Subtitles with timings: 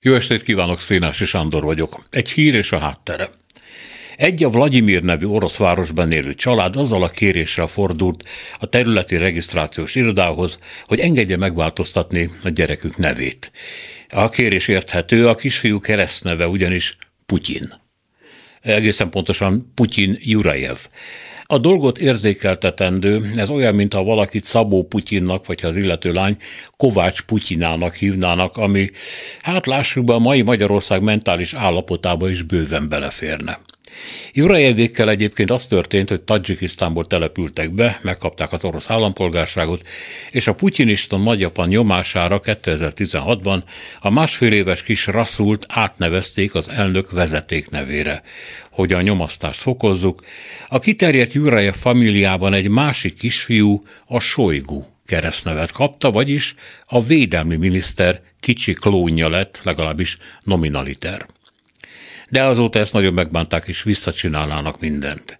[0.00, 2.02] Jó estét kívánok, Szénási Sándor vagyok.
[2.10, 3.30] Egy hír és a háttere.
[4.16, 9.94] Egy a Vladimir nevű orosz városban élő család azzal a kérésre fordult a területi regisztrációs
[9.94, 13.52] irodához, hogy engedje megváltoztatni a gyerekük nevét.
[14.08, 16.96] A kérés érthető, a kisfiú keresztneve ugyanis
[17.26, 17.87] Putyin.
[18.74, 20.76] Egészen pontosan Putyin Jurajev.
[21.50, 26.36] A dolgot érzékeltetendő, ez olyan, mintha valakit Szabó Putyinnak, vagy az illető lány
[26.76, 28.90] Kovács Putyinának hívnának, ami,
[29.42, 33.58] hát lássuk be, a mai Magyarország mentális állapotába is bőven beleférne.
[34.32, 39.82] Jurajevékkel egyébként az történt, hogy Tadzsikisztánból települtek be, megkapták az orosz állampolgárságot,
[40.30, 43.62] és a putyinista nagyapan nyomására 2016-ban
[44.00, 48.22] a másfél éves kis Rasszult átnevezték az elnök vezeték nevére.
[48.70, 50.24] Hogy a nyomasztást fokozzuk,
[50.68, 56.54] a kiterjedt Jurajev familiában egy másik kisfiú, a Sojgu keresztnevet kapta, vagyis
[56.86, 61.26] a védelmi miniszter kicsi klónja lett, legalábbis nominaliter
[62.28, 65.38] de azóta ezt nagyon megbánták és visszacsinálnának mindent.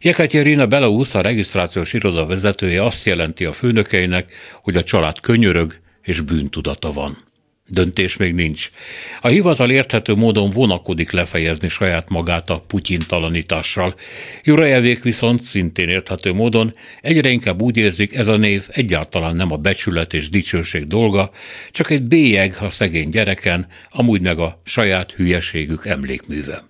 [0.00, 6.20] Jekaterina Beleusz, a regisztrációs iroda vezetője azt jelenti a főnökeinek, hogy a család könyörög és
[6.20, 7.25] bűntudata van.
[7.68, 8.70] Döntés még nincs.
[9.20, 13.94] A hivatal érthető módon vonakodik lefejezni saját magát a Putyin talanítással.
[14.42, 19.56] Jurajevék viszont szintén érthető módon egyre inkább úgy érzik, ez a név egyáltalán nem a
[19.56, 21.30] becsület és dicsőség dolga,
[21.70, 26.62] csak egy bélyeg a szegény gyereken, amúgy meg a saját hülyeségük emlékműve.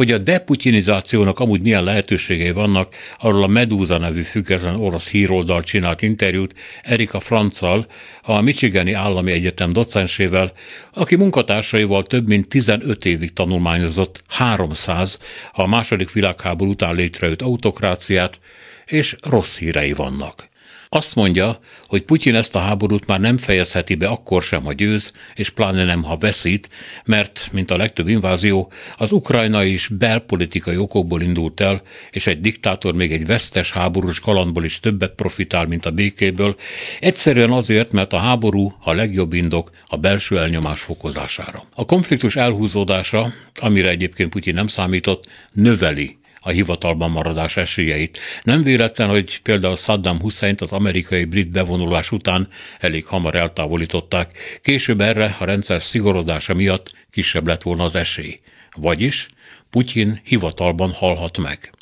[0.00, 6.02] Hogy a deputinizációnak amúgy milyen lehetőségei vannak, arról a Medúza nevű független orosz híroldal csinált
[6.02, 7.86] interjút Erika Franccal,
[8.22, 10.52] a Michigani Állami Egyetem docensével,
[10.92, 15.18] aki munkatársaival több mint 15 évig tanulmányozott 300
[15.52, 18.40] a második világháború után létrejött autokráciát,
[18.86, 20.49] és rossz hírei vannak.
[20.92, 25.12] Azt mondja, hogy Putyin ezt a háborút már nem fejezheti be akkor sem, ha győz,
[25.34, 26.68] és pláne nem, ha veszít,
[27.04, 32.94] mert, mint a legtöbb invázió, az Ukrajna is belpolitikai okokból indult el, és egy diktátor
[32.94, 36.56] még egy vesztes háborús kalandból is többet profitál, mint a békéből,
[37.00, 41.62] egyszerűen azért, mert a háború a legjobb indok a belső elnyomás fokozására.
[41.74, 48.18] A konfliktus elhúzódása, amire egyébként Putyin nem számított, növeli a hivatalban maradás esélyeit.
[48.42, 55.00] Nem véletlen, hogy például Saddam Hussein az amerikai brit bevonulás után elég hamar eltávolították, később
[55.00, 58.40] erre a rendszer szigorodása miatt kisebb lett volna az esély.
[58.76, 59.28] Vagyis
[59.70, 61.72] Putyin hivatalban halhat meg.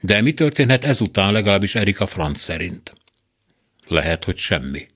[0.00, 2.92] De mi történhet ezután legalábbis Erika Franz szerint?
[3.88, 4.86] Lehet, hogy semmi.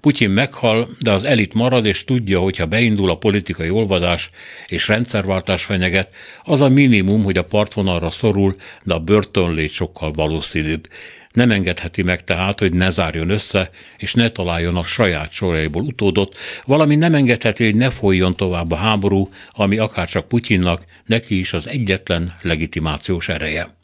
[0.00, 4.30] Putyin meghal, de az elit marad, és tudja, hogy ha beindul a politikai olvadás
[4.66, 10.88] és rendszerváltás fenyeget, az a minimum, hogy a partvonalra szorul, de a börtönlét sokkal valószínűbb.
[11.32, 16.36] Nem engedheti meg tehát, hogy ne zárjon össze, és ne találjon a saját soraiból utódot,
[16.64, 21.68] valami nem engedheti, hogy ne folyjon tovább a háború, ami akárcsak Putyinnak, neki is az
[21.68, 23.81] egyetlen legitimációs ereje.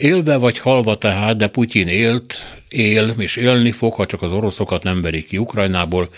[0.00, 2.34] Élve vagy halva tehát, de Putyin élt,
[2.68, 6.08] él és élni fog, ha csak az oroszokat nem verik ki Ukrajnából,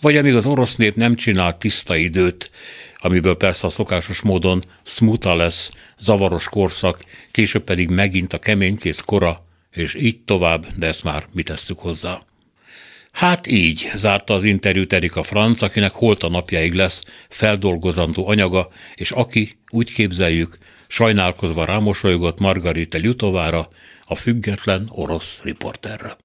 [0.00, 2.50] vagy amíg az orosz nép nem csinál tiszta időt,
[2.96, 9.44] amiből persze a szokásos módon smuta lesz, zavaros korszak, később pedig megint a keménykész kora,
[9.70, 12.22] és így tovább, de ezt már mi tesszük hozzá.
[13.12, 19.10] Hát így zárta az interjút Erika Franz, akinek holt a napjáig lesz feldolgozandó anyaga, és
[19.10, 23.68] aki, úgy képzeljük, sajnálkozva rámosolygott Margarita Ljutovára,
[24.04, 26.18] a független orosz riporterre.